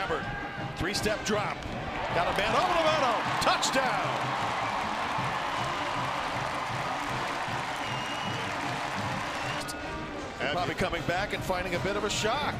Gabbert, 0.00 0.24
three-step 0.76 1.22
drop. 1.26 1.58
Got 2.14 2.32
a 2.32 2.38
man 2.38 2.54
over 2.56 2.72
the 2.72 2.84
middle. 2.90 3.20
Touchdown. 3.42 4.06
And 10.40 10.52
probably 10.52 10.74
coming 10.74 11.02
back 11.02 11.34
and 11.34 11.42
finding 11.42 11.74
a 11.74 11.78
bit 11.80 11.96
of 11.96 12.04
a 12.04 12.10
shock. 12.10 12.54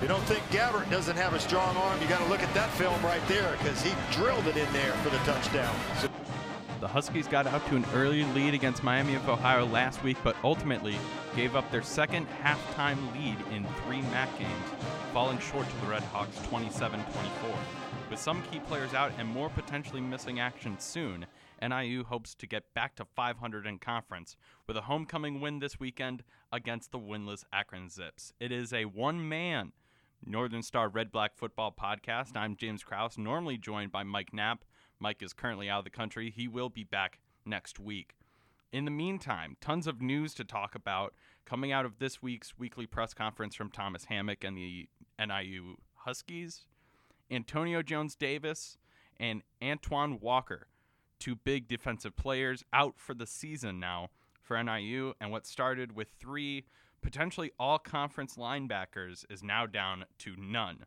You 0.00 0.08
don't 0.08 0.24
think 0.24 0.42
Gabbert 0.50 0.90
doesn't 0.90 1.16
have 1.16 1.34
a 1.34 1.38
strong 1.38 1.76
arm? 1.76 2.02
You 2.02 2.08
got 2.08 2.18
to 2.18 2.28
look 2.28 2.42
at 2.42 2.52
that 2.54 2.70
film 2.70 3.00
right 3.04 3.22
there 3.28 3.52
because 3.58 3.80
he 3.80 3.92
drilled 4.10 4.48
it 4.48 4.56
in 4.56 4.70
there 4.72 4.92
for 5.04 5.10
the 5.10 5.18
touchdown. 5.18 5.72
Huskies 6.92 7.26
got 7.26 7.46
out 7.46 7.66
to 7.68 7.76
an 7.76 7.86
early 7.94 8.22
lead 8.34 8.52
against 8.52 8.82
Miami 8.82 9.14
of 9.14 9.26
Ohio 9.26 9.64
last 9.64 10.02
week, 10.02 10.18
but 10.22 10.36
ultimately 10.44 10.94
gave 11.34 11.56
up 11.56 11.70
their 11.70 11.82
second 11.82 12.26
halftime 12.42 12.98
lead 13.14 13.38
in 13.50 13.64
three 13.86 14.02
MAC 14.02 14.28
games, 14.38 14.66
falling 15.10 15.38
short 15.38 15.66
to 15.66 15.76
the 15.76 15.86
Red 15.86 16.02
Hawks 16.02 16.38
27 16.48 17.02
24. 17.02 17.50
With 18.10 18.18
some 18.18 18.42
key 18.42 18.58
players 18.58 18.92
out 18.92 19.10
and 19.16 19.26
more 19.26 19.48
potentially 19.48 20.02
missing 20.02 20.38
action 20.38 20.78
soon, 20.78 21.24
NIU 21.62 22.04
hopes 22.04 22.34
to 22.34 22.46
get 22.46 22.74
back 22.74 22.94
to 22.96 23.06
500 23.06 23.66
in 23.66 23.78
conference 23.78 24.36
with 24.66 24.76
a 24.76 24.82
homecoming 24.82 25.40
win 25.40 25.60
this 25.60 25.80
weekend 25.80 26.22
against 26.52 26.92
the 26.92 26.98
winless 26.98 27.44
Akron 27.54 27.88
Zips. 27.88 28.34
It 28.38 28.52
is 28.52 28.70
a 28.70 28.84
one 28.84 29.26
man 29.26 29.72
Northern 30.26 30.62
Star 30.62 30.90
Red 30.90 31.10
Black 31.10 31.36
Football 31.36 31.72
Podcast. 31.72 32.36
I'm 32.36 32.54
James 32.54 32.84
Kraus, 32.84 33.16
normally 33.16 33.56
joined 33.56 33.92
by 33.92 34.02
Mike 34.02 34.34
Knapp. 34.34 34.62
Mike 35.02 35.20
is 35.20 35.32
currently 35.32 35.68
out 35.68 35.80
of 35.80 35.84
the 35.84 35.90
country. 35.90 36.30
He 36.30 36.46
will 36.46 36.68
be 36.68 36.84
back 36.84 37.18
next 37.44 37.80
week. 37.80 38.14
In 38.72 38.84
the 38.84 38.90
meantime, 38.90 39.56
tons 39.60 39.88
of 39.88 40.00
news 40.00 40.32
to 40.34 40.44
talk 40.44 40.76
about 40.76 41.12
coming 41.44 41.72
out 41.72 41.84
of 41.84 41.98
this 41.98 42.22
week's 42.22 42.56
weekly 42.56 42.86
press 42.86 43.12
conference 43.12 43.56
from 43.56 43.68
Thomas 43.68 44.04
Hammock 44.04 44.44
and 44.44 44.56
the 44.56 44.88
NIU 45.18 45.76
Huskies. 45.96 46.66
Antonio 47.32 47.82
Jones 47.82 48.14
Davis 48.14 48.78
and 49.18 49.42
Antoine 49.60 50.20
Walker, 50.20 50.68
two 51.18 51.34
big 51.34 51.66
defensive 51.66 52.14
players, 52.14 52.64
out 52.72 52.94
for 52.96 53.12
the 53.12 53.26
season 53.26 53.80
now 53.80 54.10
for 54.40 54.62
NIU. 54.62 55.14
And 55.20 55.32
what 55.32 55.46
started 55.46 55.96
with 55.96 56.10
three 56.20 56.64
potentially 57.02 57.50
all 57.58 57.78
conference 57.78 58.36
linebackers 58.36 59.24
is 59.28 59.42
now 59.42 59.66
down 59.66 60.04
to 60.18 60.36
none. 60.38 60.86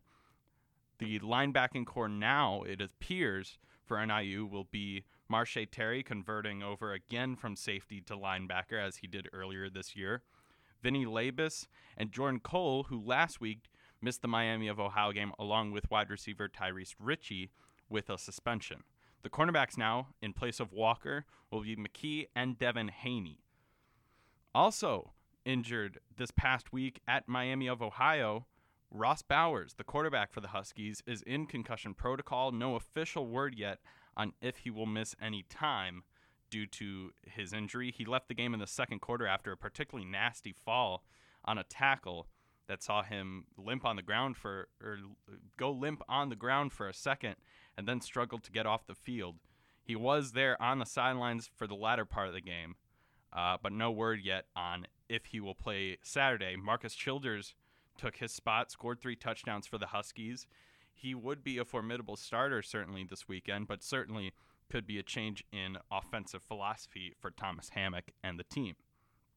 The 0.98 1.18
linebacking 1.20 1.84
core 1.84 2.08
now, 2.08 2.62
it 2.62 2.80
appears, 2.80 3.58
for 3.86 4.04
NIU 4.04 4.44
will 4.46 4.64
be 4.70 5.04
Marche 5.28 5.58
Terry 5.70 6.02
converting 6.02 6.62
over 6.62 6.92
again 6.92 7.36
from 7.36 7.56
safety 7.56 8.00
to 8.02 8.14
linebacker 8.16 8.80
as 8.80 8.96
he 8.96 9.06
did 9.06 9.28
earlier 9.32 9.70
this 9.70 9.96
year. 9.96 10.22
Vinny 10.82 11.06
Labus 11.06 11.66
and 11.96 12.12
Jordan 12.12 12.40
Cole, 12.40 12.84
who 12.84 13.00
last 13.00 13.40
week 13.40 13.70
missed 14.00 14.22
the 14.22 14.28
Miami 14.28 14.68
of 14.68 14.78
Ohio 14.78 15.12
game 15.12 15.32
along 15.38 15.72
with 15.72 15.90
wide 15.90 16.10
receiver 16.10 16.48
Tyrese 16.48 16.94
Ritchie 17.00 17.50
with 17.88 18.10
a 18.10 18.18
suspension. 18.18 18.82
The 19.22 19.30
cornerbacks 19.30 19.76
now, 19.78 20.08
in 20.20 20.32
place 20.32 20.60
of 20.60 20.72
Walker, 20.72 21.24
will 21.50 21.62
be 21.62 21.76
McKee 21.76 22.26
and 22.34 22.58
Devin 22.58 22.88
Haney. 22.88 23.40
Also 24.54 25.12
injured 25.44 25.98
this 26.16 26.30
past 26.30 26.72
week 26.72 27.00
at 27.08 27.28
Miami 27.28 27.66
of 27.66 27.82
Ohio, 27.82 28.46
Ross 28.90 29.22
Bowers, 29.22 29.74
the 29.74 29.84
quarterback 29.84 30.32
for 30.32 30.40
the 30.40 30.48
Huskies, 30.48 31.02
is 31.06 31.22
in 31.22 31.46
concussion 31.46 31.94
protocol. 31.94 32.52
No 32.52 32.76
official 32.76 33.26
word 33.26 33.54
yet 33.56 33.78
on 34.16 34.32
if 34.40 34.58
he 34.58 34.70
will 34.70 34.86
miss 34.86 35.14
any 35.20 35.44
time 35.48 36.02
due 36.50 36.66
to 36.66 37.10
his 37.22 37.52
injury. 37.52 37.92
He 37.96 38.04
left 38.04 38.28
the 38.28 38.34
game 38.34 38.54
in 38.54 38.60
the 38.60 38.66
second 38.66 39.00
quarter 39.00 39.26
after 39.26 39.52
a 39.52 39.56
particularly 39.56 40.08
nasty 40.08 40.52
fall 40.52 41.04
on 41.44 41.58
a 41.58 41.64
tackle 41.64 42.28
that 42.68 42.82
saw 42.82 43.02
him 43.02 43.44
limp 43.56 43.84
on 43.84 43.96
the 43.96 44.02
ground 44.02 44.36
for 44.36 44.68
or 44.82 44.98
go 45.56 45.70
limp 45.70 46.02
on 46.08 46.28
the 46.28 46.36
ground 46.36 46.72
for 46.72 46.88
a 46.88 46.94
second 46.94 47.36
and 47.76 47.86
then 47.86 48.00
struggled 48.00 48.42
to 48.44 48.52
get 48.52 48.66
off 48.66 48.86
the 48.86 48.94
field. 48.94 49.36
He 49.82 49.94
was 49.94 50.32
there 50.32 50.60
on 50.60 50.78
the 50.78 50.86
sidelines 50.86 51.48
for 51.54 51.66
the 51.66 51.74
latter 51.74 52.04
part 52.04 52.26
of 52.26 52.34
the 52.34 52.40
game, 52.40 52.74
uh, 53.32 53.56
but 53.62 53.72
no 53.72 53.90
word 53.90 54.20
yet 54.24 54.46
on 54.56 54.86
if 55.08 55.26
he 55.26 55.40
will 55.40 55.54
play 55.54 55.98
Saturday. 56.02 56.56
Marcus 56.56 56.94
Childers 56.94 57.54
took 57.96 58.16
his 58.16 58.32
spot, 58.32 58.70
scored 58.70 59.00
three 59.00 59.16
touchdowns 59.16 59.66
for 59.66 59.78
the 59.78 59.86
Huskies. 59.86 60.46
He 60.92 61.14
would 61.14 61.44
be 61.44 61.58
a 61.58 61.64
formidable 61.64 62.16
starter 62.16 62.62
certainly 62.62 63.04
this 63.08 63.28
weekend, 63.28 63.68
but 63.68 63.82
certainly 63.82 64.32
could 64.70 64.86
be 64.86 64.98
a 64.98 65.02
change 65.02 65.44
in 65.52 65.78
offensive 65.90 66.42
philosophy 66.42 67.14
for 67.20 67.30
Thomas 67.30 67.70
Hammock 67.70 68.12
and 68.24 68.38
the 68.38 68.44
team. 68.44 68.74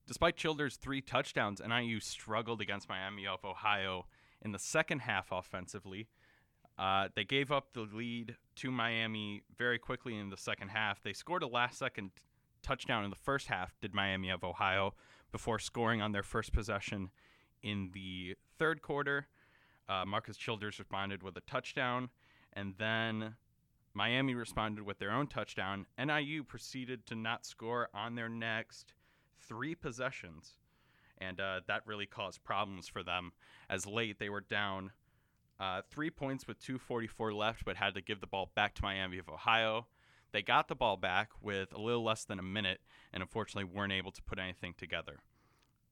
Despite 0.08 0.38
Childers' 0.38 0.78
three 0.78 1.02
touchdowns, 1.02 1.62
NIU 1.66 2.00
struggled 2.00 2.62
against 2.62 2.90
Miami 2.90 3.28
of 3.28 3.46
Ohio 3.46 4.08
in 4.42 4.52
the 4.52 4.59
second 4.59 5.00
half 5.00 5.31
offensively. 5.31 6.08
Uh, 6.80 7.09
they 7.14 7.25
gave 7.25 7.52
up 7.52 7.74
the 7.74 7.81
lead 7.81 8.36
to 8.56 8.72
Miami 8.72 9.44
very 9.58 9.78
quickly 9.78 10.18
in 10.18 10.30
the 10.30 10.38
second 10.38 10.69
half. 10.69 11.03
They 11.03 11.14
scored 11.14 11.44
a 11.44 11.48
last 11.48 11.78
second 11.78 12.12
touchdown 12.64 13.03
in 13.03 13.09
the 13.09 13.16
first 13.16 13.48
half, 13.48 13.75
did 13.81 13.94
Miami 13.94 14.30
of 14.30 14.44
Ohio, 14.44 14.96
before 15.31 15.59
scoring 15.59 16.02
on 16.02 16.12
their 16.12 16.24
first 16.24 16.53
possession 16.53 17.09
in 17.64 17.92
the 17.94 18.36
third 18.58 18.81
quarter. 18.81 19.28
Uh, 19.88 20.06
Marcus 20.06 20.38
Childers 20.38 20.80
responded 20.80 21.24
with 21.24 21.36
a 21.38 21.42
touchdown, 21.42 22.09
and 22.53 22.75
then 22.78 23.36
Miami 23.94 24.36
responded 24.36 24.86
with 24.86 25.00
their 25.00 25.12
own 25.12 25.28
touchdown. 25.28 25.86
NIU 25.98 26.44
proceeded 26.44 27.06
to 27.08 27.16
not 27.16 27.46
score 27.46 27.90
on 27.94 28.16
their 28.16 28.30
next 28.30 28.94
three 29.40 29.74
possessions, 29.74 30.58
and 31.18 31.40
uh, 31.40 31.62
that 31.68 31.88
really 31.88 32.06
caused 32.06 32.44
problems 32.44 32.88
for 32.88 33.03
them. 33.03 33.31
As 33.69 33.88
late 33.88 34.19
they 34.19 34.30
were 34.30 34.42
down 34.42 34.92
uh, 35.59 35.81
three 35.90 36.09
points 36.09 36.48
with 36.48 36.59
2:44 36.59 37.34
left, 37.36 37.66
but 37.66 37.75
had 37.75 37.94
to 37.96 38.02
give 38.02 38.22
the 38.22 38.28
ball 38.28 38.52
back 38.56 38.74
to 38.75 38.84
Miami 38.84 39.18
of 39.18 39.28
Ohio. 39.28 39.88
They 40.31 40.42
got 40.42 40.68
the 40.68 40.75
ball 40.75 40.96
back 40.96 41.31
with 41.42 41.74
a 41.74 41.81
little 41.81 42.03
less 42.03 42.24
than 42.24 42.40
a 42.40 42.44
minute, 42.44 42.81
and 43.12 43.22
unfortunately 43.22 43.66
weren't 43.66 43.92
able 43.92 44.12
to 44.12 44.22
put 44.22 44.40
anything 44.40 44.75
together. 44.78 45.19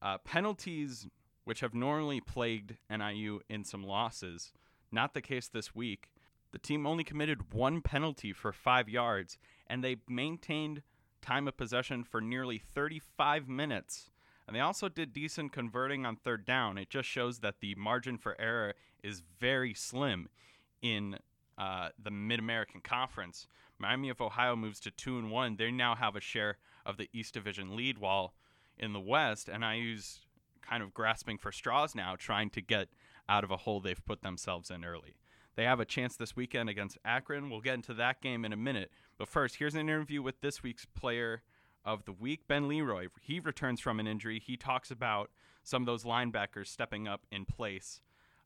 Uh, 0.02 0.20
penalties, 0.20 1.08
which 1.48 1.62
have 1.62 1.74
normally 1.74 2.20
plagued 2.20 2.76
NIU 2.90 3.40
in 3.48 3.64
some 3.64 3.82
losses, 3.82 4.52
not 4.92 5.14
the 5.14 5.22
case 5.22 5.48
this 5.48 5.74
week. 5.74 6.10
The 6.52 6.60
team 6.60 6.86
only 6.86 7.06
committed 7.06 7.54
one 7.54 7.80
penalty 7.82 8.34
for 8.34 8.52
five 8.52 8.90
yards, 8.90 9.38
and 9.66 9.82
they 9.82 9.96
maintained 10.10 10.82
time 11.22 11.48
of 11.48 11.56
possession 11.56 12.04
for 12.04 12.20
nearly 12.20 12.58
35 12.58 13.48
minutes. 13.48 14.12
And 14.46 14.58
they 14.58 14.60
also 14.60 14.90
did 14.90 15.14
decent 15.14 15.54
converting 15.54 16.06
on 16.06 16.18
third 16.18 16.44
down. 16.44 16.78
It 16.78 16.90
just 16.90 17.08
shows 17.08 17.40
that 17.40 17.62
the 17.62 17.76
margin 17.76 18.18
for 18.18 18.36
error 18.38 18.74
is 19.02 19.24
very 19.40 19.74
slim 19.74 20.28
in 20.82 21.18
uh, 21.58 21.90
the 21.98 22.12
Mid 22.12 22.40
American 22.40 22.82
Conference. 22.82 23.48
Miami 23.80 24.10
of 24.10 24.20
Ohio 24.20 24.58
moves 24.58 24.82
to 24.82 24.92
two 24.92 25.18
and 25.18 25.32
one. 25.32 25.56
They 25.56 25.72
now 25.72 25.96
have 25.96 26.18
a 26.18 26.22
share 26.22 26.58
of 26.86 26.98
the 26.98 27.08
East 27.14 27.34
Division 27.34 27.74
lead, 27.74 28.00
while 28.00 28.34
in 28.78 28.92
the 28.92 29.00
West, 29.00 29.48
NIU's 29.48 30.27
kind 30.68 30.84
of 30.84 30.94
grasping 30.94 31.38
for 31.38 31.52
straws 31.52 31.96
now, 31.96 32.16
trying 32.18 32.50
to 32.52 32.62
get 32.62 32.90
out 33.30 33.44
of 33.44 33.52
a 33.52 33.58
hole 33.58 33.80
they've 33.80 34.06
put 34.06 34.22
themselves 34.22 34.70
in 34.70 34.84
early. 34.84 35.16
They 35.56 35.64
have 35.64 35.80
a 35.80 35.86
chance 35.86 36.16
this 36.16 36.36
weekend 36.36 36.70
against 36.70 37.00
Akron. 37.04 37.50
We'll 37.50 37.62
get 37.62 37.74
into 37.74 37.94
that 37.96 38.22
game 38.22 38.46
in 38.46 38.54
a 38.54 38.58
minute. 38.58 38.92
But 39.18 39.28
first, 39.28 39.56
here's 39.56 39.74
an 39.74 39.82
interview 39.82 40.22
with 40.22 40.42
this 40.42 40.62
week's 40.62 40.86
player 40.86 41.42
of 41.84 42.06
the 42.06 42.12
week, 42.12 42.42
Ben 42.48 42.68
Leroy. 42.68 43.08
He 43.22 43.40
returns 43.40 43.80
from 43.80 44.00
an 44.00 44.08
injury. 44.08 44.40
He 44.40 44.56
talks 44.56 44.92
about 44.92 45.32
some 45.64 45.82
of 45.82 45.86
those 45.88 46.04
linebackers 46.04 46.68
stepping 46.68 47.08
up 47.08 47.26
in 47.32 47.46
place 47.46 48.02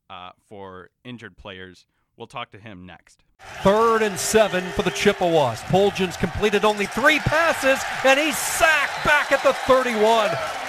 uh, 0.08 0.30
for 0.48 0.90
injured 1.04 1.36
players. 1.36 1.86
We'll 2.16 2.26
talk 2.26 2.50
to 2.52 2.58
him 2.58 2.86
next. 2.86 3.24
Third 3.62 4.02
and 4.02 4.18
seven 4.18 4.64
for 4.70 4.82
the 4.82 4.90
Chippewas. 4.90 5.60
Poljan's 5.62 6.16
completed 6.16 6.64
only 6.64 6.86
three 6.86 7.18
passes, 7.18 7.82
and 8.04 8.18
he's 8.18 8.38
sacked 8.38 9.04
back 9.04 9.32
at 9.32 9.42
the 9.42 9.52
31. 9.52 10.61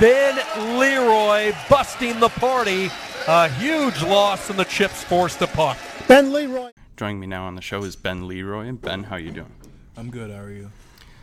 Ben 0.00 0.36
Leroy 0.78 1.54
busting 1.68 2.20
the 2.20 2.28
party. 2.28 2.90
A 3.28 3.48
huge 3.48 4.02
loss, 4.02 4.50
and 4.50 4.58
the 4.58 4.64
Chips 4.64 5.02
forced 5.02 5.42
a 5.42 5.46
puck. 5.46 5.78
Ben 6.06 6.32
Leroy. 6.32 6.70
Joining 6.96 7.20
me 7.20 7.26
now 7.26 7.46
on 7.46 7.54
the 7.54 7.60
show 7.60 7.82
is 7.82 7.96
Ben 7.96 8.28
Leroy. 8.28 8.72
Ben, 8.72 9.04
how 9.04 9.16
are 9.16 9.20
you 9.20 9.32
doing? 9.32 9.52
I'm 9.96 10.10
good. 10.10 10.30
How 10.30 10.42
are 10.42 10.50
you? 10.50 10.70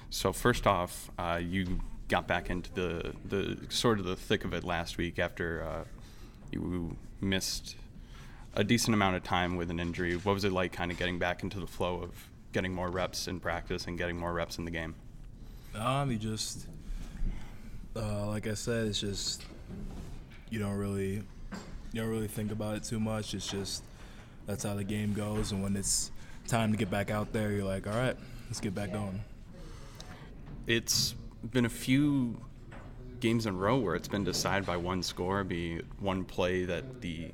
So 0.09 0.33
first 0.33 0.67
off, 0.67 1.09
uh, 1.17 1.39
you 1.41 1.79
got 2.09 2.27
back 2.27 2.49
into 2.49 2.71
the 2.73 3.13
the 3.25 3.57
sort 3.69 3.99
of 3.99 4.05
the 4.05 4.15
thick 4.15 4.43
of 4.45 4.53
it 4.53 4.63
last 4.63 4.97
week 4.97 5.17
after 5.17 5.63
uh, 5.63 5.83
you 6.51 6.97
missed 7.21 7.75
a 8.55 8.63
decent 8.63 8.93
amount 8.93 9.15
of 9.15 9.23
time 9.23 9.55
with 9.55 9.71
an 9.71 9.79
injury. 9.79 10.15
What 10.15 10.33
was 10.33 10.43
it 10.43 10.51
like, 10.51 10.71
kind 10.71 10.91
of 10.91 10.97
getting 10.97 11.17
back 11.17 11.41
into 11.41 11.59
the 11.59 11.67
flow 11.67 12.01
of 12.03 12.11
getting 12.51 12.73
more 12.73 12.89
reps 12.89 13.27
in 13.27 13.39
practice 13.39 13.87
and 13.87 13.97
getting 13.97 14.17
more 14.17 14.33
reps 14.33 14.57
in 14.57 14.65
the 14.65 14.71
game? 14.71 14.95
Um, 15.73 16.11
you 16.11 16.17
just, 16.17 16.67
uh, 17.95 18.27
like 18.27 18.47
I 18.47 18.53
said, 18.53 18.87
it's 18.87 18.99
just 18.99 19.43
you 20.49 20.59
don't 20.59 20.77
really, 20.77 21.23
you 21.91 22.01
don't 22.01 22.09
really 22.09 22.27
think 22.27 22.51
about 22.51 22.75
it 22.75 22.83
too 22.83 22.99
much. 22.99 23.33
It's 23.33 23.47
just 23.47 23.83
that's 24.45 24.63
how 24.63 24.75
the 24.75 24.83
game 24.83 25.13
goes, 25.13 25.51
and 25.51 25.63
when 25.63 25.75
it's 25.75 26.11
time 26.47 26.71
to 26.71 26.77
get 26.77 26.89
back 26.89 27.11
out 27.11 27.31
there, 27.33 27.51
you're 27.51 27.65
like, 27.65 27.87
all 27.87 27.93
right, 27.93 28.15
let's 28.47 28.59
get 28.59 28.75
back 28.75 28.91
going. 28.91 29.21
It's 30.67 31.15
been 31.51 31.65
a 31.65 31.69
few 31.69 32.39
games 33.19 33.45
in 33.45 33.55
a 33.55 33.57
row 33.57 33.77
where 33.77 33.95
it's 33.95 34.07
been 34.07 34.23
decided 34.23 34.65
by 34.65 34.77
one 34.77 35.01
score, 35.01 35.43
be 35.43 35.81
one 35.99 36.23
play 36.23 36.65
that 36.65 37.01
the 37.01 37.31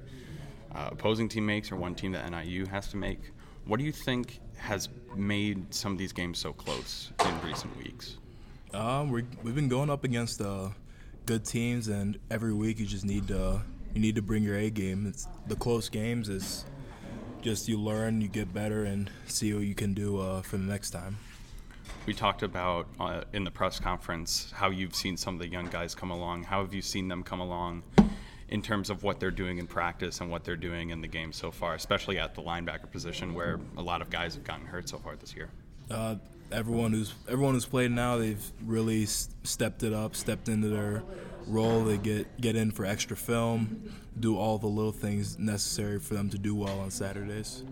uh, 0.73 0.89
opposing 0.91 1.27
team 1.27 1.45
makes 1.45 1.71
or 1.71 1.75
one 1.75 1.95
team 1.95 2.11
that 2.11 2.29
NIU 2.29 2.65
has 2.65 2.87
to 2.89 2.97
make. 2.97 3.19
What 3.65 3.79
do 3.79 3.85
you 3.85 3.91
think 3.91 4.39
has 4.57 4.89
made 5.15 5.73
some 5.73 5.91
of 5.91 5.97
these 5.97 6.13
games 6.13 6.37
so 6.37 6.53
close 6.53 7.11
in 7.25 7.41
recent 7.47 7.75
weeks? 7.77 8.17
Um, 8.73 9.09
we 9.09 9.23
we've 9.43 9.55
been 9.55 9.67
going 9.67 9.89
up 9.89 10.03
against 10.03 10.41
uh, 10.41 10.69
good 11.25 11.43
teams, 11.43 11.87
and 11.87 12.19
every 12.29 12.53
week 12.53 12.79
you 12.79 12.85
just 12.85 13.05
need 13.05 13.27
to 13.29 13.61
you 13.93 14.01
need 14.01 14.15
to 14.15 14.21
bring 14.21 14.43
your 14.43 14.55
A 14.55 14.69
game. 14.69 15.07
It's 15.07 15.27
the 15.47 15.55
close 15.55 15.89
games 15.89 16.29
is 16.29 16.65
just 17.41 17.67
you 17.67 17.79
learn, 17.79 18.21
you 18.21 18.27
get 18.27 18.53
better, 18.53 18.83
and 18.83 19.09
see 19.25 19.53
what 19.53 19.63
you 19.63 19.73
can 19.73 19.93
do 19.93 20.19
uh, 20.19 20.41
for 20.41 20.57
the 20.57 20.63
next 20.63 20.91
time. 20.91 21.17
We 22.05 22.13
talked 22.13 22.43
about 22.43 22.87
uh, 22.99 23.21
in 23.33 23.43
the 23.43 23.51
press 23.51 23.79
conference 23.79 24.51
how 24.55 24.69
you've 24.69 24.95
seen 24.95 25.17
some 25.17 25.35
of 25.35 25.39
the 25.39 25.47
young 25.47 25.67
guys 25.67 25.95
come 25.95 26.11
along. 26.11 26.43
How 26.43 26.61
have 26.61 26.73
you 26.73 26.81
seen 26.81 27.07
them 27.07 27.23
come 27.23 27.39
along 27.39 27.83
in 28.49 28.61
terms 28.61 28.89
of 28.89 29.03
what 29.03 29.19
they're 29.19 29.31
doing 29.31 29.57
in 29.57 29.67
practice 29.67 30.21
and 30.21 30.29
what 30.29 30.43
they're 30.43 30.55
doing 30.55 30.91
in 30.91 31.01
the 31.01 31.07
game 31.07 31.31
so 31.31 31.51
far, 31.51 31.73
especially 31.73 32.19
at 32.19 32.35
the 32.35 32.41
linebacker 32.41 32.89
position 32.91 33.33
where 33.33 33.59
a 33.77 33.81
lot 33.81 34.01
of 34.01 34.09
guys 34.09 34.35
have 34.35 34.43
gotten 34.43 34.65
hurt 34.65 34.89
so 34.89 34.97
far 34.97 35.15
this 35.15 35.35
year? 35.35 35.49
Uh, 35.89 36.15
everyone 36.51 36.91
who's 36.93 37.13
everyone 37.27 37.53
who's 37.53 37.65
played 37.65 37.91
now, 37.91 38.17
they've 38.17 38.51
really 38.65 39.03
s- 39.03 39.29
stepped 39.43 39.83
it 39.83 39.93
up, 39.93 40.15
stepped 40.15 40.49
into 40.49 40.67
their 40.69 41.03
role. 41.47 41.83
They 41.83 41.97
get 41.97 42.39
get 42.41 42.55
in 42.55 42.71
for 42.71 42.85
extra 42.85 43.17
film, 43.17 43.91
do 44.19 44.37
all 44.37 44.57
the 44.57 44.67
little 44.67 44.91
things 44.91 45.37
necessary 45.39 45.99
for 45.99 46.13
them 46.13 46.29
to 46.29 46.37
do 46.37 46.55
well 46.55 46.79
on 46.79 46.91
Saturdays. 46.91 47.63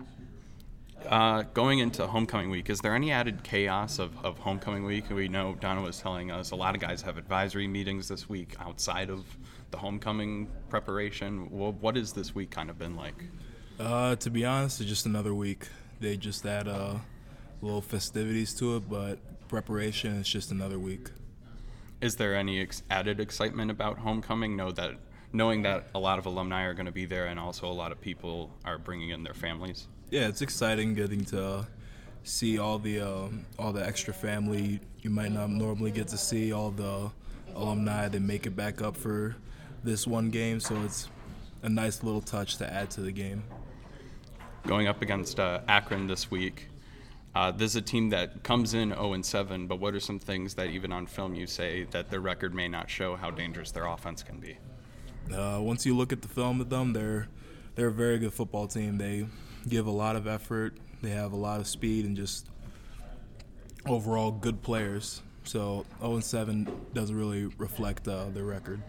Uh, 1.06 1.42
going 1.54 1.78
into 1.78 2.06
homecoming 2.06 2.50
week, 2.50 2.68
is 2.68 2.80
there 2.80 2.94
any 2.94 3.12
added 3.12 3.44
chaos 3.44 4.00
of, 4.00 4.12
of 4.24 4.36
homecoming 4.38 4.84
week? 4.84 5.08
We 5.10 5.28
know 5.28 5.56
Donna 5.60 5.80
was 5.80 5.98
telling 6.00 6.32
us 6.32 6.50
a 6.50 6.56
lot 6.56 6.74
of 6.74 6.80
guys 6.80 7.02
have 7.02 7.16
advisory 7.16 7.68
meetings 7.68 8.08
this 8.08 8.28
week 8.28 8.56
outside 8.60 9.08
of 9.08 9.24
the 9.70 9.78
homecoming 9.78 10.48
preparation. 10.68 11.48
Well, 11.50 11.72
what 11.72 11.94
has 11.94 12.12
this 12.12 12.34
week 12.34 12.50
kind 12.50 12.68
of 12.68 12.78
been 12.80 12.96
like? 12.96 13.24
Uh, 13.78 14.16
to 14.16 14.28
be 14.28 14.44
honest, 14.44 14.80
it's 14.80 14.90
just 14.90 15.06
another 15.06 15.34
week. 15.34 15.68
They 16.00 16.16
just 16.16 16.44
add 16.44 16.66
uh, 16.66 16.96
little 17.60 17.80
festivities 17.80 18.54
to 18.54 18.76
it, 18.76 18.88
but 18.88 19.18
preparation 19.48 20.14
is 20.16 20.28
just 20.28 20.50
another 20.50 20.78
week. 20.78 21.10
Is 22.00 22.16
there 22.16 22.36
any 22.36 22.60
ex- 22.60 22.82
added 22.90 23.18
excitement 23.18 23.70
about 23.70 23.98
homecoming? 23.98 24.56
Know 24.56 24.70
that 24.72 24.96
knowing 25.32 25.62
that 25.62 25.88
a 25.94 25.98
lot 25.98 26.18
of 26.18 26.26
alumni 26.26 26.64
are 26.64 26.74
going 26.74 26.86
to 26.86 26.92
be 26.92 27.04
there, 27.04 27.26
and 27.26 27.38
also 27.40 27.66
a 27.66 27.72
lot 27.72 27.92
of 27.92 28.00
people 28.00 28.50
are 28.64 28.78
bringing 28.78 29.10
in 29.10 29.22
their 29.22 29.34
families. 29.34 29.88
Yeah, 30.10 30.28
it's 30.28 30.42
exciting 30.42 30.94
getting 30.94 31.24
to 31.26 31.66
see 32.22 32.58
all 32.58 32.78
the 32.78 33.00
um, 33.00 33.46
all 33.58 33.72
the 33.72 33.84
extra 33.84 34.14
family 34.14 34.80
you 35.00 35.10
might 35.10 35.32
not 35.32 35.50
normally 35.50 35.90
get 35.90 36.08
to 36.08 36.18
see. 36.18 36.52
All 36.52 36.70
the 36.70 37.10
alumni 37.54 38.08
that 38.08 38.20
make 38.20 38.46
it 38.46 38.54
back 38.54 38.80
up 38.80 38.96
for 38.96 39.36
this 39.82 40.06
one 40.06 40.30
game, 40.30 40.60
so 40.60 40.76
it's 40.82 41.08
a 41.62 41.68
nice 41.68 42.02
little 42.02 42.20
touch 42.20 42.56
to 42.58 42.72
add 42.72 42.90
to 42.92 43.00
the 43.00 43.12
game. 43.12 43.42
Going 44.66 44.86
up 44.86 45.02
against 45.02 45.40
uh, 45.40 45.60
Akron 45.68 46.06
this 46.06 46.30
week, 46.30 46.68
uh, 47.34 47.50
this 47.50 47.72
is 47.72 47.76
a 47.76 47.82
team 47.82 48.10
that 48.10 48.42
comes 48.42 48.74
in 48.74 48.90
0 48.90 49.12
and 49.12 49.24
7. 49.24 49.66
But 49.66 49.80
what 49.80 49.94
are 49.94 50.00
some 50.00 50.18
things 50.18 50.54
that 50.54 50.68
even 50.68 50.92
on 50.92 51.06
film 51.06 51.34
you 51.34 51.46
say 51.46 51.84
that 51.90 52.10
their 52.10 52.20
record 52.20 52.54
may 52.54 52.68
not 52.68 52.90
show 52.90 53.16
how 53.16 53.30
dangerous 53.30 53.70
their 53.70 53.86
offense 53.86 54.22
can 54.22 54.38
be? 54.38 54.58
Uh, 55.32 55.60
once 55.60 55.84
you 55.84 55.96
look 55.96 56.12
at 56.12 56.22
the 56.22 56.28
film 56.28 56.60
of 56.60 56.70
them, 56.70 56.92
they're 56.92 57.28
they're 57.74 57.88
a 57.88 57.92
very 57.92 58.18
good 58.18 58.32
football 58.32 58.66
team. 58.66 58.98
They 58.98 59.26
give 59.68 59.86
a 59.86 59.90
lot 59.90 60.16
of 60.16 60.26
effort. 60.26 60.76
They 61.02 61.10
have 61.10 61.32
a 61.32 61.36
lot 61.36 61.60
of 61.60 61.68
speed 61.68 62.06
and 62.06 62.16
just 62.16 62.48
overall 63.86 64.32
good 64.32 64.62
players. 64.62 65.22
So 65.44 65.86
0 66.00 66.14
and 66.14 66.24
7 66.24 66.70
doesn't 66.92 67.16
really 67.16 67.46
reflect 67.58 68.08
uh, 68.08 68.30
their 68.30 68.44
record. 68.44 68.82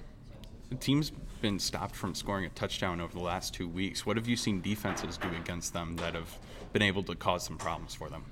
The 0.69 0.75
team's 0.75 1.12
been 1.41 1.59
stopped 1.59 1.95
from 1.95 2.13
scoring 2.13 2.45
a 2.45 2.50
touchdown 2.50 3.01
over 3.01 3.13
the 3.13 3.24
last 3.24 3.53
two 3.53 3.68
weeks. 3.68 4.06
What 4.06 4.18
have 4.18 4.27
you 4.27 4.36
seen 4.36 4.62
defenses 4.62 5.18
do 5.18 5.30
against 5.30 5.74
them 5.74 5.95
that 5.97 6.13
have 6.13 6.38
been 6.74 6.81
able 6.81 7.03
to 7.03 7.15
cause 7.15 7.44
some 7.44 7.57
problems 7.57 7.95
for 7.95 8.09
them? 8.09 8.25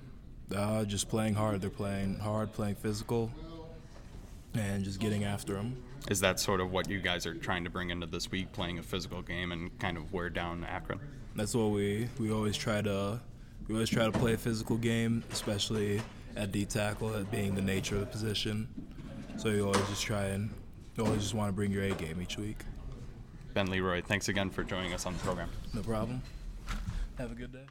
Uh, 0.56 0.86
just 0.86 1.10
playing 1.10 1.34
hard. 1.34 1.62
They're 1.62 1.70
playing 1.70 2.20
hard, 2.20 2.54
playing 2.54 2.76
physical, 2.76 3.32
and 4.54 4.84
just 4.84 5.00
getting 5.00 5.24
after 5.24 5.54
them. 5.54 5.82
Is 6.10 6.20
that 6.22 6.40
sort 6.40 6.62
of 6.62 6.72
what 6.72 6.90
you 6.90 7.00
guys 7.00 7.26
are 7.26 7.34
trying 7.34 7.64
to 7.66 7.70
bring 7.70 7.90
into 7.90 8.08
this 8.08 8.32
week, 8.32 8.52
playing 8.54 8.80
a 8.80 8.84
physical 8.84 9.22
game 9.22 9.52
and 9.52 9.78
kind 9.80 9.98
of 9.98 10.14
wear 10.14 10.30
down 10.30 10.64
Akron? 10.64 11.00
That's 11.36 11.54
what 11.54 11.72
we 11.72 12.08
we 12.20 12.32
always 12.32 12.56
try 12.56 12.82
to 12.82 13.20
we 13.68 13.76
always 13.76 13.90
try 13.90 14.06
to 14.06 14.12
play 14.12 14.34
a 14.34 14.38
physical 14.38 14.78
game, 14.78 15.24
especially 15.32 16.02
at 16.36 16.52
D 16.52 16.66
tackle, 16.66 17.14
at 17.16 17.30
being 17.30 17.56
the 17.56 17.62
nature 17.62 17.96
of 17.96 18.02
the 18.02 18.08
position. 18.08 18.68
So 19.36 19.50
you 19.50 19.66
always 19.66 19.86
just 19.90 20.04
try 20.04 20.26
and 20.28 20.50
you 20.96 21.06
always 21.06 21.22
just 21.22 21.34
want 21.34 21.50
to 21.50 21.54
bring 21.54 21.72
your 21.72 21.84
A 21.84 21.92
game 21.92 22.22
each 22.22 22.38
week. 22.38 22.64
Ben 23.58 23.72
Leroy, 23.72 24.04
thanks 24.04 24.30
again 24.30 24.52
for 24.52 24.64
joining 24.64 24.94
us 24.94 25.08
on 25.08 25.14
the 25.14 25.20
program. 25.20 25.50
No 25.74 25.82
problem. 25.82 26.22
Have 27.18 27.32
a 27.32 27.34
good 27.34 27.52
day. 27.52 27.66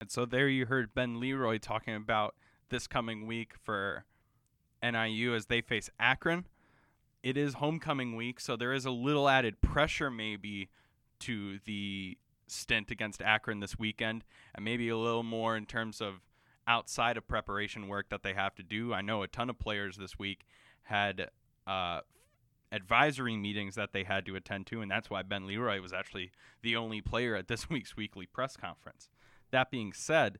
And 0.00 0.10
so 0.10 0.26
there 0.26 0.48
you 0.48 0.66
heard 0.66 0.92
Ben 0.96 1.20
Leroy 1.20 1.58
talking 1.58 1.94
about 1.94 2.34
this 2.70 2.88
coming 2.88 3.28
week 3.28 3.52
for 3.62 4.04
NIU 4.82 5.32
as 5.36 5.46
they 5.46 5.60
face 5.60 5.88
Akron. 6.00 6.46
It 7.22 7.36
is 7.36 7.54
homecoming 7.54 8.16
week, 8.16 8.40
so 8.40 8.56
there 8.56 8.72
is 8.72 8.84
a 8.84 8.90
little 8.90 9.28
added 9.28 9.60
pressure 9.60 10.10
maybe 10.10 10.68
to 11.20 11.60
the 11.66 12.18
stint 12.48 12.90
against 12.90 13.22
Akron 13.22 13.60
this 13.60 13.78
weekend, 13.78 14.24
and 14.56 14.64
maybe 14.64 14.88
a 14.88 14.98
little 14.98 15.22
more 15.22 15.56
in 15.56 15.66
terms 15.66 16.00
of 16.00 16.14
outside 16.66 17.16
of 17.16 17.28
preparation 17.28 17.86
work 17.86 18.08
that 18.08 18.24
they 18.24 18.34
have 18.34 18.56
to 18.56 18.64
do. 18.64 18.92
I 18.92 19.02
know 19.02 19.22
a 19.22 19.28
ton 19.28 19.48
of 19.48 19.56
players 19.60 19.98
this 19.98 20.18
week 20.18 20.44
had 20.82 21.30
uh, 21.64 22.00
advisory 22.70 23.36
meetings 23.36 23.74
that 23.74 23.92
they 23.92 24.04
had 24.04 24.26
to 24.26 24.36
attend 24.36 24.66
to, 24.66 24.80
and 24.80 24.90
that's 24.90 25.10
why 25.10 25.22
Ben 25.22 25.46
Leroy 25.46 25.80
was 25.80 25.92
actually 25.92 26.30
the 26.62 26.76
only 26.76 27.00
player 27.00 27.34
at 27.34 27.48
this 27.48 27.70
week's 27.70 27.96
weekly 27.96 28.26
press 28.26 28.56
conference. 28.56 29.08
That 29.50 29.70
being 29.70 29.92
said, 29.92 30.38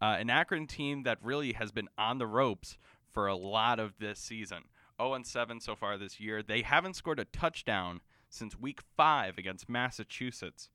uh, 0.00 0.16
an 0.18 0.30
Akron 0.30 0.66
team 0.66 1.02
that 1.04 1.18
really 1.22 1.52
has 1.54 1.72
been 1.72 1.88
on 1.98 2.18
the 2.18 2.26
ropes 2.26 2.78
for 3.12 3.26
a 3.26 3.36
lot 3.36 3.78
of 3.78 3.94
this 3.98 4.18
season. 4.18 4.64
0 5.00 5.20
7 5.22 5.60
so 5.60 5.76
far 5.76 5.98
this 5.98 6.20
year. 6.20 6.42
They 6.42 6.62
haven't 6.62 6.96
scored 6.96 7.18
a 7.18 7.24
touchdown 7.26 8.00
since 8.28 8.58
week 8.58 8.80
five 8.96 9.38
against 9.38 9.68
Massachusetts, 9.68 10.70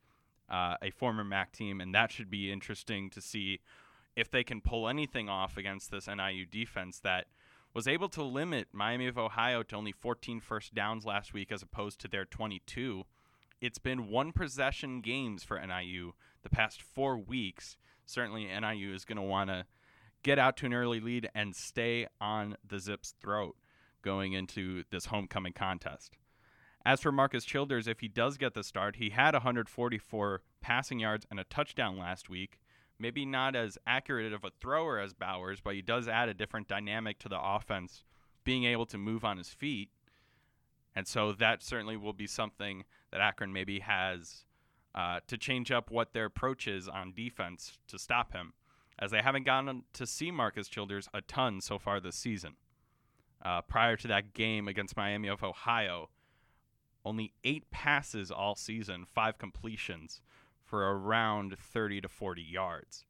uh, 0.50 0.76
a 0.82 0.92
former 0.92 1.24
MAC 1.24 1.52
team, 1.52 1.82
and 1.82 1.94
that 1.94 2.12
should 2.12 2.30
be 2.30 2.52
interesting 2.52 3.10
to 3.12 3.22
see 3.22 3.60
if 4.16 4.30
they 4.30 4.44
can 4.44 4.62
pull 4.62 4.88
anything 4.88 5.30
off 5.30 5.58
against 5.58 5.92
this 5.92 6.08
NIU 6.08 6.46
defense 6.46 7.00
that 7.00 7.28
was 7.74 7.88
able 7.88 8.10
to 8.10 8.24
limit 8.24 8.68
Miami 8.74 9.08
of 9.08 9.18
Ohio 9.18 9.64
to 9.64 9.76
only 9.76 9.92
14 9.92 10.42
first 10.42 10.74
downs 10.74 11.06
last 11.06 11.34
week 11.34 11.52
as 11.52 11.62
opposed 11.62 12.00
to 12.02 12.08
their 12.08 12.26
22. 12.26 13.04
It's 13.62 13.80
been 13.80 14.10
one 14.10 14.32
possession 14.32 15.02
games 15.02 15.44
for 15.44 15.60
NIU 15.60 16.14
the 16.44 16.50
past 16.50 16.82
four 16.82 17.18
weeks. 17.18 17.78
Certainly, 18.06 18.48
NIU 18.48 18.94
is 18.94 19.06
going 19.06 19.18
to 19.18 19.22
want 19.22 19.50
to 19.50 19.66
get 20.24 20.40
out 20.40 20.58
to 20.58 20.66
an 20.66 20.74
early 20.74 21.00
lead 21.00 21.30
and 21.34 21.56
stay 21.56 22.08
on 22.20 22.58
the 22.68 22.80
Zips' 22.80 23.14
throat 23.22 23.56
going 24.02 24.34
into 24.34 24.84
this 24.92 25.06
homecoming 25.06 25.54
contest. 25.54 26.18
As 26.84 27.00
for 27.00 27.12
Marcus 27.12 27.46
Childers, 27.46 27.88
if 27.88 28.00
he 28.00 28.08
does 28.08 28.38
get 28.38 28.56
the 28.56 28.64
start, 28.64 28.96
he 28.96 29.12
had 29.12 29.34
144 29.36 30.42
passing 30.62 31.00
yards 31.00 31.26
and 31.30 31.40
a 31.40 31.44
touchdown 31.44 31.98
last 31.98 32.28
week. 32.28 32.60
Maybe 33.02 33.26
not 33.26 33.56
as 33.56 33.80
accurate 33.88 34.32
of 34.32 34.44
a 34.44 34.52
thrower 34.62 35.00
as 35.00 35.12
Bowers, 35.12 35.60
but 35.60 35.74
he 35.74 35.82
does 35.82 36.08
add 36.08 36.30
a 36.30 36.36
different 36.36 36.68
dynamic 36.68 37.18
to 37.20 37.30
the 37.30 37.42
offense, 37.42 38.04
being 38.44 38.64
able 38.66 38.86
to 38.86 38.98
move 39.00 39.26
on 39.26 39.40
his 39.40 39.50
feet. 39.50 39.90
And 40.96 41.08
so 41.08 41.32
that 41.32 41.64
certainly 41.64 41.98
will 41.98 42.14
be 42.14 42.28
something 42.28 42.84
that 43.12 43.20
Akron 43.20 43.52
maybe 43.52 43.80
has 43.80 44.46
uh, 44.94 45.22
to 45.26 45.38
change 45.38 45.72
up 45.72 45.90
what 45.90 46.14
their 46.14 46.26
approach 46.26 46.68
is 46.68 46.88
on 46.88 47.14
defense 47.14 47.80
to 47.88 47.98
stop 47.98 48.34
him, 48.34 48.54
as 49.00 49.10
they 49.10 49.22
haven't 49.22 49.48
gotten 49.48 49.84
to 49.94 50.06
see 50.06 50.30
Marcus 50.30 50.68
Childers 50.68 51.10
a 51.12 51.22
ton 51.22 51.60
so 51.60 51.80
far 51.80 52.00
this 52.00 52.16
season. 52.16 52.56
Uh, 53.44 53.62
prior 53.62 53.98
to 53.98 54.08
that 54.08 54.36
game 54.36 54.68
against 54.68 54.96
Miami 54.96 55.28
of 55.28 55.44
Ohio, 55.44 56.10
only 57.04 57.34
eight 57.44 57.72
passes 57.72 58.30
all 58.30 58.54
season, 58.54 59.08
five 59.12 59.40
completions 59.40 60.22
for 60.72 60.90
around 60.90 61.60
30 61.60 62.00
to 62.00 62.08
40 62.08 62.42
yards. 62.42 63.04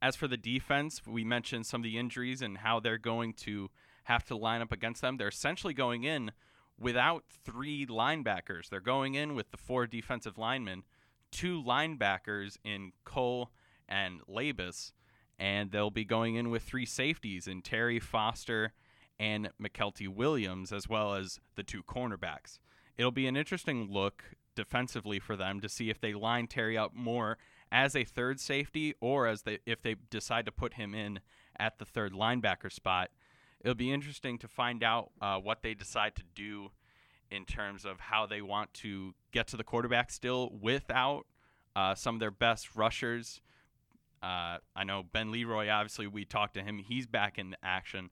As 0.00 0.16
for 0.16 0.26
the 0.26 0.38
defense, 0.38 1.02
we 1.06 1.22
mentioned 1.22 1.66
some 1.66 1.82
of 1.82 1.84
the 1.84 1.98
injuries 1.98 2.40
and 2.40 2.56
how 2.56 2.80
they're 2.80 2.96
going 2.96 3.34
to 3.34 3.68
have 4.04 4.24
to 4.24 4.36
line 4.36 4.62
up 4.62 4.72
against 4.72 5.02
them. 5.02 5.18
They're 5.18 5.28
essentially 5.28 5.74
going 5.74 6.04
in 6.04 6.32
without 6.80 7.24
three 7.44 7.84
linebackers. 7.84 8.70
They're 8.70 8.80
going 8.80 9.14
in 9.14 9.34
with 9.34 9.50
the 9.50 9.58
four 9.58 9.86
defensive 9.86 10.38
linemen, 10.38 10.84
two 11.30 11.62
linebackers 11.62 12.56
in 12.64 12.92
Cole 13.04 13.50
and 13.86 14.22
Labus, 14.26 14.92
and 15.38 15.72
they'll 15.72 15.90
be 15.90 16.06
going 16.06 16.36
in 16.36 16.48
with 16.48 16.62
three 16.62 16.86
safeties 16.86 17.46
in 17.46 17.60
Terry 17.60 18.00
Foster 18.00 18.72
and 19.20 19.50
Mykelti 19.62 20.08
Williams, 20.08 20.72
as 20.72 20.88
well 20.88 21.12
as 21.14 21.38
the 21.54 21.62
two 21.62 21.82
cornerbacks. 21.82 22.60
It'll 22.96 23.10
be 23.10 23.26
an 23.26 23.36
interesting 23.36 23.92
look 23.92 24.24
defensively 24.56 25.20
for 25.20 25.36
them 25.36 25.60
to 25.60 25.68
see 25.68 25.88
if 25.90 26.00
they 26.00 26.12
line 26.12 26.48
Terry 26.48 26.76
up 26.76 26.92
more 26.94 27.38
as 27.70 27.94
a 27.94 28.04
third 28.04 28.40
safety 28.40 28.94
or 29.00 29.26
as 29.26 29.42
they 29.42 29.58
if 29.66 29.82
they 29.82 29.94
decide 30.10 30.46
to 30.46 30.52
put 30.52 30.74
him 30.74 30.94
in 30.94 31.20
at 31.58 31.78
the 31.78 31.84
third 31.84 32.12
linebacker 32.12 32.72
spot. 32.72 33.10
It'll 33.60 33.74
be 33.74 33.92
interesting 33.92 34.38
to 34.38 34.48
find 34.48 34.82
out 34.82 35.10
uh, 35.20 35.38
what 35.38 35.62
they 35.62 35.74
decide 35.74 36.14
to 36.16 36.22
do 36.34 36.70
in 37.30 37.44
terms 37.44 37.84
of 37.84 37.98
how 37.98 38.26
they 38.26 38.40
want 38.40 38.72
to 38.74 39.14
get 39.32 39.48
to 39.48 39.56
the 39.56 39.64
quarterback 39.64 40.10
still 40.10 40.50
without 40.60 41.26
uh, 41.74 41.94
some 41.94 42.16
of 42.16 42.20
their 42.20 42.30
best 42.30 42.76
rushers. 42.76 43.40
Uh, 44.22 44.58
I 44.74 44.84
know 44.84 45.02
Ben 45.02 45.30
Leroy, 45.30 45.68
obviously, 45.68 46.06
we 46.06 46.24
talked 46.24 46.54
to 46.54 46.62
him. 46.62 46.78
He's 46.78 47.06
back 47.06 47.38
in 47.38 47.56
action, 47.62 48.10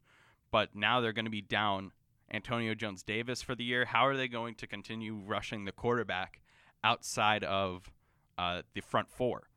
but 0.50 0.74
now 0.74 1.00
they're 1.00 1.12
going 1.12 1.24
to 1.24 1.30
be 1.30 1.40
down 1.42 1.92
Antonio 2.32 2.74
Jones 2.74 3.02
Davis 3.02 3.42
for 3.42 3.54
the 3.54 3.64
year. 3.64 3.84
How 3.86 4.06
are 4.06 4.16
they 4.16 4.28
going 4.28 4.54
to 4.56 4.66
continue 4.66 5.14
rushing 5.14 5.64
the 5.64 5.72
quarterback 5.72 6.40
outside 6.82 7.44
of 7.44 7.92
uh, 8.38 8.62
the 8.74 8.80
front 8.80 9.10
four? 9.10 9.48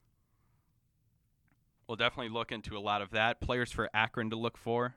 We'll 1.87 1.95
definitely 1.95 2.33
look 2.33 2.51
into 2.51 2.77
a 2.77 2.79
lot 2.79 3.01
of 3.01 3.11
that. 3.11 3.39
Players 3.39 3.71
for 3.71 3.89
Akron 3.93 4.29
to 4.29 4.35
look 4.35 4.57
for. 4.57 4.95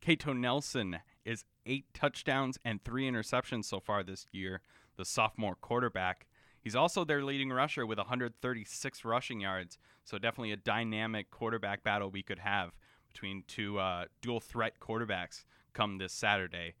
Kato 0.00 0.32
Nelson 0.32 0.98
is 1.26 1.44
eight 1.66 1.84
touchdowns 1.92 2.58
and 2.64 2.82
three 2.82 3.08
interceptions 3.08 3.66
so 3.66 3.80
far 3.80 4.02
this 4.02 4.26
year, 4.32 4.62
the 4.96 5.04
sophomore 5.04 5.54
quarterback. 5.54 6.26
He's 6.58 6.76
also 6.76 7.04
their 7.04 7.22
leading 7.22 7.50
rusher 7.50 7.84
with 7.84 7.98
136 7.98 9.04
rushing 9.04 9.40
yards, 9.40 9.78
so 10.04 10.18
definitely 10.18 10.52
a 10.52 10.56
dynamic 10.56 11.30
quarterback 11.30 11.82
battle 11.84 12.10
we 12.10 12.22
could 12.22 12.38
have 12.38 12.72
between 13.12 13.44
two 13.46 13.78
uh, 13.78 14.04
dual 14.22 14.40
threat 14.40 14.74
quarterbacks 14.80 15.44
come 15.72 15.98
this 15.98 16.12
Saturday. 16.12 16.74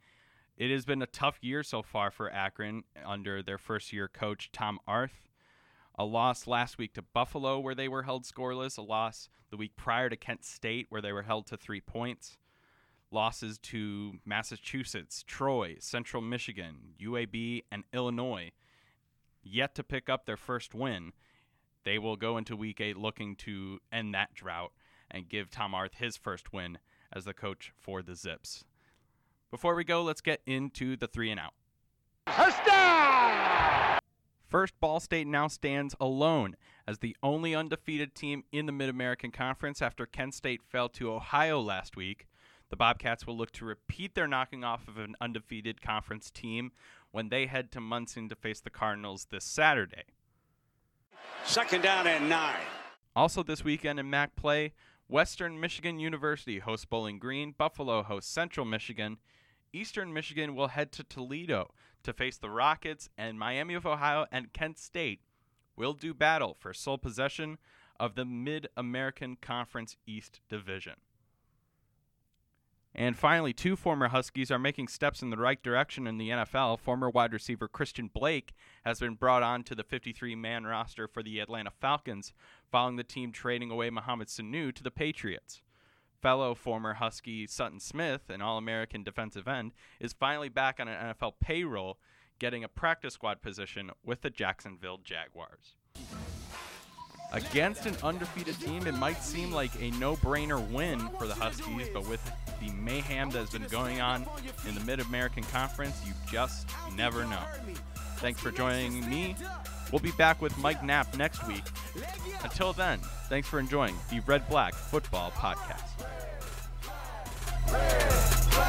It 0.56 0.70
has 0.70 0.84
been 0.84 1.02
a 1.02 1.06
tough 1.06 1.38
year 1.40 1.62
so 1.62 1.82
far 1.82 2.10
for 2.10 2.30
Akron 2.30 2.84
under 3.04 3.42
their 3.42 3.58
first 3.58 3.92
year 3.92 4.08
coach, 4.08 4.50
Tom 4.52 4.78
Arth. 4.86 5.28
A 5.98 6.04
loss 6.04 6.46
last 6.46 6.78
week 6.78 6.94
to 6.94 7.02
Buffalo, 7.02 7.58
where 7.58 7.74
they 7.74 7.88
were 7.88 8.04
held 8.04 8.24
scoreless. 8.24 8.78
A 8.78 8.82
loss 8.82 9.28
the 9.50 9.56
week 9.56 9.76
prior 9.76 10.08
to 10.08 10.16
Kent 10.16 10.44
State, 10.44 10.86
where 10.88 11.02
they 11.02 11.12
were 11.12 11.22
held 11.22 11.46
to 11.46 11.56
three 11.56 11.80
points. 11.80 12.38
Losses 13.10 13.58
to 13.58 14.14
Massachusetts, 14.24 15.24
Troy, 15.26 15.76
Central 15.80 16.22
Michigan, 16.22 16.94
UAB, 17.02 17.64
and 17.72 17.84
Illinois. 17.92 18.52
Yet 19.42 19.74
to 19.74 19.82
pick 19.82 20.08
up 20.08 20.26
their 20.26 20.36
first 20.36 20.74
win. 20.74 21.12
They 21.84 21.98
will 21.98 22.16
go 22.16 22.36
into 22.36 22.54
week 22.54 22.80
eight 22.80 22.96
looking 22.96 23.34
to 23.36 23.80
end 23.90 24.14
that 24.14 24.34
drought 24.34 24.72
and 25.10 25.28
give 25.28 25.50
Tom 25.50 25.74
Arth 25.74 25.94
his 25.94 26.16
first 26.16 26.52
win 26.52 26.78
as 27.12 27.24
the 27.24 27.34
coach 27.34 27.72
for 27.78 28.02
the 28.02 28.14
Zips. 28.14 28.64
Before 29.50 29.74
we 29.74 29.84
go, 29.84 30.02
let's 30.02 30.20
get 30.20 30.40
into 30.46 30.96
the 30.96 31.08
three 31.08 31.30
and 31.30 31.40
out. 31.40 31.54
First, 34.46 34.78
Ball 34.80 34.98
State 34.98 35.28
now 35.28 35.46
stands 35.46 35.94
alone 36.00 36.56
as 36.86 36.98
the 36.98 37.16
only 37.22 37.54
undefeated 37.54 38.14
team 38.14 38.42
in 38.50 38.66
the 38.66 38.72
Mid 38.72 38.88
American 38.88 39.30
Conference 39.30 39.80
after 39.80 40.06
Kent 40.06 40.34
State 40.34 40.62
fell 40.62 40.88
to 40.90 41.12
Ohio 41.12 41.60
last 41.60 41.96
week. 41.96 42.26
The 42.68 42.76
Bobcats 42.76 43.26
will 43.26 43.36
look 43.36 43.50
to 43.52 43.64
repeat 43.64 44.14
their 44.14 44.28
knocking 44.28 44.64
off 44.64 44.88
of 44.88 44.98
an 44.98 45.16
undefeated 45.20 45.82
conference 45.82 46.30
team 46.30 46.72
when 47.10 47.28
they 47.28 47.46
head 47.46 47.72
to 47.72 47.80
Muncie 47.80 48.28
to 48.28 48.36
face 48.36 48.60
the 48.60 48.70
Cardinals 48.70 49.26
this 49.30 49.44
Saturday. 49.44 50.04
Second 51.44 51.82
down 51.82 52.06
and 52.06 52.28
nine. 52.28 52.54
Also, 53.16 53.42
this 53.42 53.64
weekend 53.64 53.98
in 53.98 54.08
MAC 54.08 54.36
play, 54.36 54.72
Western 55.10 55.58
Michigan 55.58 55.98
University 55.98 56.60
hosts 56.60 56.84
Bowling 56.84 57.18
Green, 57.18 57.52
Buffalo 57.58 58.04
hosts 58.04 58.30
Central 58.30 58.64
Michigan, 58.64 59.18
Eastern 59.72 60.12
Michigan 60.12 60.54
will 60.54 60.68
head 60.68 60.92
to 60.92 61.02
Toledo 61.02 61.72
to 62.04 62.12
face 62.12 62.36
the 62.36 62.48
Rockets, 62.48 63.08
and 63.18 63.36
Miami 63.36 63.74
of 63.74 63.84
Ohio 63.84 64.26
and 64.30 64.52
Kent 64.52 64.78
State 64.78 65.20
will 65.74 65.94
do 65.94 66.14
battle 66.14 66.56
for 66.60 66.72
sole 66.72 66.96
possession 66.96 67.58
of 67.98 68.14
the 68.14 68.24
Mid 68.24 68.68
American 68.76 69.34
Conference 69.34 69.96
East 70.06 70.38
Division. 70.48 70.94
And 72.94 73.16
finally, 73.16 73.52
two 73.52 73.76
former 73.76 74.08
Huskies 74.08 74.50
are 74.50 74.58
making 74.58 74.88
steps 74.88 75.22
in 75.22 75.30
the 75.30 75.36
right 75.36 75.62
direction 75.62 76.06
in 76.06 76.18
the 76.18 76.30
NFL. 76.30 76.80
Former 76.80 77.08
wide 77.08 77.32
receiver 77.32 77.68
Christian 77.68 78.10
Blake 78.12 78.52
has 78.84 78.98
been 78.98 79.14
brought 79.14 79.42
on 79.44 79.62
to 79.64 79.74
the 79.74 79.84
53 79.84 80.34
man 80.34 80.64
roster 80.64 81.06
for 81.06 81.22
the 81.22 81.38
Atlanta 81.38 81.70
Falcons, 81.70 82.32
following 82.70 82.96
the 82.96 83.04
team 83.04 83.30
trading 83.30 83.70
away 83.70 83.90
Mohamed 83.90 84.28
Sanu 84.28 84.74
to 84.74 84.82
the 84.82 84.90
Patriots. 84.90 85.62
Fellow 86.20 86.54
former 86.54 86.94
Husky 86.94 87.46
Sutton 87.46 87.80
Smith, 87.80 88.28
an 88.28 88.42
All 88.42 88.58
American 88.58 89.02
defensive 89.02 89.48
end, 89.48 89.72
is 90.00 90.12
finally 90.12 90.48
back 90.48 90.78
on 90.80 90.88
an 90.88 91.14
NFL 91.14 91.34
payroll, 91.40 91.98
getting 92.38 92.64
a 92.64 92.68
practice 92.68 93.14
squad 93.14 93.40
position 93.40 93.90
with 94.04 94.22
the 94.22 94.30
Jacksonville 94.30 94.98
Jaguars. 95.02 95.76
Against 97.32 97.86
an 97.86 97.96
undefeated 98.02 98.60
team, 98.60 98.86
it 98.86 98.94
might 98.94 99.22
seem 99.22 99.52
like 99.52 99.70
a 99.80 99.90
no 99.92 100.16
brainer 100.16 100.68
win 100.70 100.98
for 101.18 101.26
the 101.28 101.34
Huskies, 101.34 101.88
but 101.92 102.08
with 102.08 102.20
the 102.60 102.70
mayhem 102.72 103.30
that 103.30 103.38
has 103.38 103.50
been 103.50 103.68
going 103.68 104.00
on 104.00 104.26
in 104.68 104.74
the 104.74 104.80
Mid 104.80 105.00
American 105.00 105.44
Conference, 105.44 106.00
you 106.04 106.12
just 106.30 106.68
never 106.96 107.24
know. 107.24 107.42
Thanks 108.16 108.40
for 108.40 108.50
joining 108.50 109.08
me. 109.08 109.36
We'll 109.92 110.00
be 110.00 110.12
back 110.12 110.42
with 110.42 110.56
Mike 110.58 110.84
Knapp 110.84 111.16
next 111.16 111.46
week. 111.46 111.64
Until 112.42 112.72
then, 112.72 112.98
thanks 113.28 113.48
for 113.48 113.58
enjoying 113.58 113.94
the 114.10 114.20
Red 114.20 114.48
Black 114.48 114.74
Football 114.74 115.30
Podcast. 115.30 115.86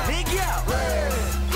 Big 0.07 0.27
yeah. 0.33 1.50